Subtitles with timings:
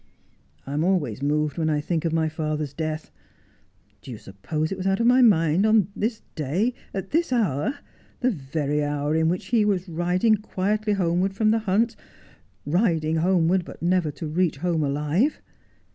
[0.65, 3.11] 'I am always moved when I think of my father's death.
[4.01, 7.77] Do you suppose it was out of my mind on this day, at this hour,
[8.21, 11.95] the very hour in which he was riding quietly homeward from the hunt—
[12.65, 15.39] riding homeward, but never to reach home alive